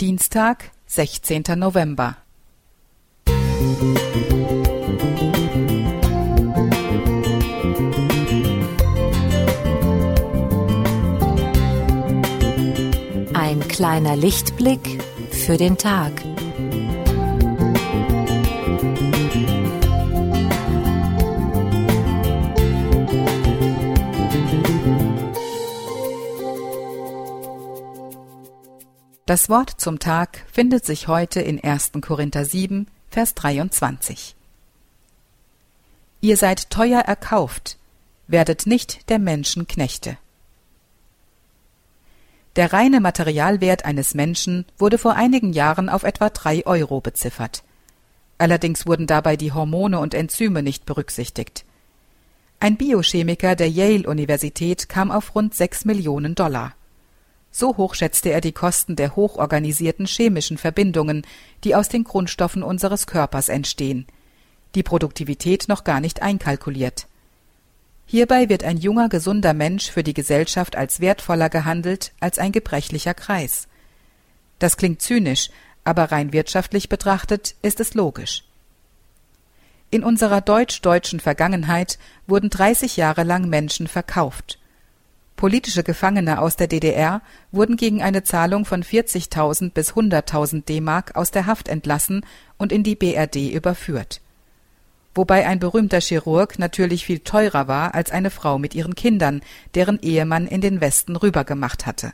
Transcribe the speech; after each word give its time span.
Dienstag, 0.00 0.70
sechzehnter 0.86 1.56
November. 1.56 2.18
Ein 13.34 13.66
kleiner 13.66 14.14
Lichtblick 14.14 15.02
für 15.32 15.56
den 15.56 15.76
Tag. 15.76 16.12
Das 29.28 29.50
Wort 29.50 29.74
zum 29.76 29.98
Tag 29.98 30.42
findet 30.50 30.86
sich 30.86 31.06
heute 31.06 31.42
in 31.42 31.62
1. 31.62 31.92
Korinther 32.00 32.46
7, 32.46 32.86
Vers 33.10 33.34
23. 33.34 34.34
Ihr 36.22 36.38
seid 36.38 36.70
teuer 36.70 37.00
erkauft, 37.00 37.76
werdet 38.26 38.64
nicht 38.64 39.10
der 39.10 39.18
Menschen 39.18 39.66
Knechte. 39.66 40.16
Der 42.56 42.72
reine 42.72 43.00
Materialwert 43.00 43.84
eines 43.84 44.14
Menschen 44.14 44.64
wurde 44.78 44.96
vor 44.96 45.12
einigen 45.12 45.52
Jahren 45.52 45.90
auf 45.90 46.04
etwa 46.04 46.30
drei 46.30 46.64
Euro 46.64 47.02
beziffert. 47.02 47.64
Allerdings 48.38 48.86
wurden 48.86 49.06
dabei 49.06 49.36
die 49.36 49.52
Hormone 49.52 50.00
und 50.00 50.14
Enzyme 50.14 50.62
nicht 50.62 50.86
berücksichtigt. 50.86 51.66
Ein 52.60 52.78
Biochemiker 52.78 53.56
der 53.56 53.68
Yale-Universität 53.68 54.88
kam 54.88 55.10
auf 55.10 55.34
rund 55.34 55.54
sechs 55.54 55.84
Millionen 55.84 56.34
Dollar. 56.34 56.72
So 57.50 57.76
hoch 57.76 57.94
schätzte 57.94 58.30
er 58.30 58.40
die 58.40 58.52
Kosten 58.52 58.96
der 58.96 59.16
hochorganisierten 59.16 60.06
chemischen 60.06 60.58
Verbindungen, 60.58 61.26
die 61.64 61.74
aus 61.74 61.88
den 61.88 62.04
Grundstoffen 62.04 62.62
unseres 62.62 63.06
Körpers 63.06 63.48
entstehen, 63.48 64.06
die 64.74 64.82
Produktivität 64.82 65.66
noch 65.68 65.84
gar 65.84 66.00
nicht 66.00 66.22
einkalkuliert. 66.22 67.06
Hierbei 68.06 68.48
wird 68.48 68.64
ein 68.64 68.78
junger, 68.78 69.08
gesunder 69.08 69.54
Mensch 69.54 69.90
für 69.90 70.02
die 70.02 70.14
Gesellschaft 70.14 70.76
als 70.76 71.00
wertvoller 71.00 71.50
gehandelt 71.50 72.12
als 72.20 72.38
ein 72.38 72.52
gebrechlicher 72.52 73.14
Kreis. 73.14 73.68
Das 74.58 74.76
klingt 74.76 75.02
zynisch, 75.02 75.50
aber 75.84 76.04
rein 76.10 76.32
wirtschaftlich 76.32 76.88
betrachtet 76.88 77.54
ist 77.62 77.80
es 77.80 77.94
logisch. 77.94 78.44
In 79.90 80.04
unserer 80.04 80.42
deutsch-deutschen 80.42 81.20
Vergangenheit 81.20 81.98
wurden 82.26 82.50
30 82.50 82.96
Jahre 82.98 83.24
lang 83.24 83.48
Menschen 83.48 83.88
verkauft 83.88 84.57
Politische 85.38 85.84
Gefangene 85.84 86.40
aus 86.40 86.56
der 86.56 86.66
DDR 86.66 87.22
wurden 87.52 87.76
gegen 87.76 88.02
eine 88.02 88.24
Zahlung 88.24 88.64
von 88.64 88.82
40.000 88.82 89.70
bis 89.70 89.92
100.000 89.92 90.64
D-Mark 90.64 91.14
aus 91.14 91.30
der 91.30 91.46
Haft 91.46 91.68
entlassen 91.68 92.26
und 92.56 92.72
in 92.72 92.82
die 92.82 92.96
BRD 92.96 93.52
überführt. 93.52 94.20
Wobei 95.14 95.46
ein 95.46 95.60
berühmter 95.60 96.00
Chirurg 96.00 96.58
natürlich 96.58 97.06
viel 97.06 97.20
teurer 97.20 97.68
war 97.68 97.94
als 97.94 98.10
eine 98.10 98.30
Frau 98.30 98.58
mit 98.58 98.74
ihren 98.74 98.96
Kindern, 98.96 99.40
deren 99.76 100.00
Ehemann 100.00 100.48
in 100.48 100.60
den 100.60 100.80
Westen 100.80 101.14
rübergemacht 101.14 101.86
hatte. 101.86 102.12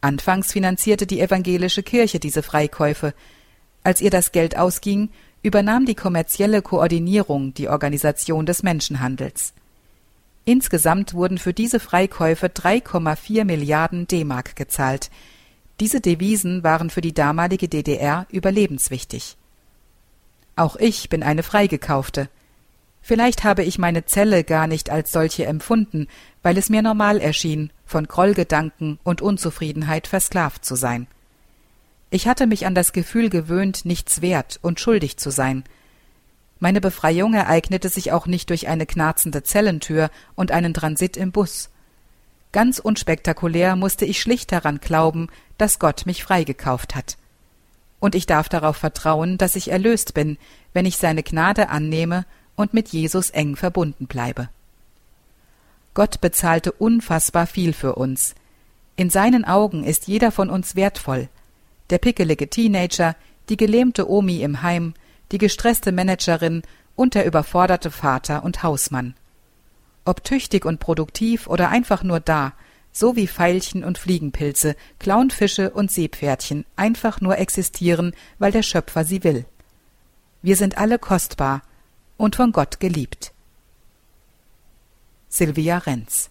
Anfangs 0.00 0.52
finanzierte 0.52 1.08
die 1.08 1.20
evangelische 1.20 1.82
Kirche 1.82 2.20
diese 2.20 2.44
Freikäufe. 2.44 3.12
Als 3.82 4.00
ihr 4.00 4.10
das 4.10 4.30
Geld 4.30 4.56
ausging, 4.56 5.10
übernahm 5.42 5.84
die 5.84 5.96
kommerzielle 5.96 6.62
Koordinierung 6.62 7.54
die 7.54 7.68
Organisation 7.68 8.46
des 8.46 8.62
Menschenhandels 8.62 9.52
Insgesamt 10.44 11.14
wurden 11.14 11.38
für 11.38 11.54
diese 11.54 11.80
Freikäufe 11.80 12.46
3,4 12.48 13.44
Milliarden 13.44 14.06
D-Mark 14.06 14.56
gezahlt. 14.56 15.10
Diese 15.80 16.00
Devisen 16.00 16.62
waren 16.62 16.90
für 16.90 17.00
die 17.00 17.14
damalige 17.14 17.68
DDR 17.68 18.26
überlebenswichtig. 18.30 19.36
Auch 20.54 20.76
ich 20.76 21.08
bin 21.08 21.22
eine 21.22 21.42
Freigekaufte. 21.42 22.28
Vielleicht 23.00 23.42
habe 23.44 23.64
ich 23.64 23.78
meine 23.78 24.04
Zelle 24.04 24.44
gar 24.44 24.66
nicht 24.66 24.90
als 24.90 25.12
solche 25.12 25.46
empfunden, 25.46 26.08
weil 26.42 26.56
es 26.58 26.70
mir 26.70 26.82
normal 26.82 27.20
erschien, 27.20 27.70
von 27.86 28.06
Grollgedanken 28.06 28.98
und 29.02 29.20
Unzufriedenheit 29.20 30.06
versklavt 30.06 30.64
zu 30.64 30.74
sein. 30.74 31.06
Ich 32.10 32.28
hatte 32.28 32.46
mich 32.46 32.66
an 32.66 32.74
das 32.74 32.92
Gefühl 32.92 33.30
gewöhnt, 33.30 33.84
nichts 33.84 34.22
wert 34.22 34.58
und 34.62 34.78
schuldig 34.78 35.16
zu 35.16 35.30
sein– 35.30 35.64
meine 36.60 36.80
Befreiung 36.80 37.34
ereignete 37.34 37.88
sich 37.88 38.12
auch 38.12 38.26
nicht 38.26 38.50
durch 38.50 38.68
eine 38.68 38.86
knarzende 38.86 39.42
Zellentür 39.42 40.10
und 40.34 40.52
einen 40.52 40.74
Transit 40.74 41.16
im 41.16 41.32
Bus. 41.32 41.70
Ganz 42.52 42.78
unspektakulär 42.78 43.76
musste 43.76 44.04
ich 44.04 44.20
schlicht 44.20 44.52
daran 44.52 44.78
glauben, 44.78 45.28
dass 45.58 45.78
Gott 45.78 46.06
mich 46.06 46.22
freigekauft 46.22 46.94
hat. 46.94 47.16
Und 47.98 48.14
ich 48.14 48.26
darf 48.26 48.48
darauf 48.48 48.76
vertrauen, 48.76 49.38
dass 49.38 49.56
ich 49.56 49.70
erlöst 49.70 50.14
bin, 50.14 50.38
wenn 50.72 50.86
ich 50.86 50.96
seine 50.96 51.22
Gnade 51.22 51.68
annehme 51.68 52.26
und 52.54 52.74
mit 52.74 52.88
Jesus 52.88 53.30
eng 53.30 53.56
verbunden 53.56 54.06
bleibe. 54.06 54.48
Gott 55.94 56.20
bezahlte 56.20 56.72
unfassbar 56.72 57.46
viel 57.46 57.72
für 57.72 57.94
uns. 57.94 58.34
In 58.96 59.10
seinen 59.10 59.44
Augen 59.44 59.84
ist 59.84 60.06
jeder 60.06 60.30
von 60.30 60.50
uns 60.50 60.76
wertvoll. 60.76 61.28
Der 61.90 61.98
pickelige 61.98 62.48
Teenager, 62.48 63.16
die 63.48 63.56
gelähmte 63.56 64.08
Omi 64.08 64.42
im 64.42 64.62
Heim, 64.62 64.94
die 65.32 65.38
gestresste 65.38 65.92
Managerin 65.92 66.62
und 66.96 67.14
der 67.14 67.26
überforderte 67.26 67.90
Vater 67.90 68.44
und 68.44 68.62
Hausmann. 68.62 69.14
Ob 70.04 70.22
tüchtig 70.22 70.64
und 70.64 70.80
produktiv 70.80 71.46
oder 71.46 71.70
einfach 71.70 72.02
nur 72.02 72.20
da, 72.20 72.52
so 72.92 73.16
wie 73.16 73.26
Veilchen 73.26 73.82
und 73.84 73.98
Fliegenpilze, 73.98 74.76
Clownfische 74.98 75.70
und 75.70 75.90
Seepferdchen 75.90 76.64
einfach 76.76 77.20
nur 77.20 77.38
existieren, 77.38 78.14
weil 78.38 78.52
der 78.52 78.62
Schöpfer 78.62 79.04
sie 79.04 79.24
will. 79.24 79.46
Wir 80.42 80.56
sind 80.56 80.78
alle 80.78 80.98
kostbar 80.98 81.62
und 82.16 82.36
von 82.36 82.52
Gott 82.52 82.78
geliebt. 82.78 83.32
Silvia 85.28 85.78
Renz 85.78 86.30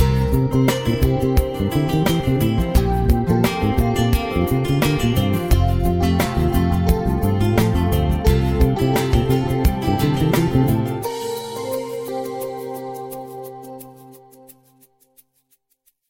Musik 0.00 1.07